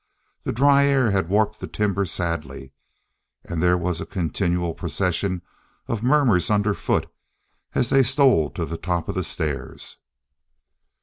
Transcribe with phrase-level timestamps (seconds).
[0.45, 2.71] The dry air had warped the timber sadly,
[3.45, 5.43] and there was a continual procession
[5.87, 7.07] of murmurs underfoot
[7.75, 9.97] as they stole to the top of the stairs.